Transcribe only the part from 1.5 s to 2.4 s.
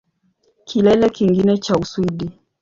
cha Uswidi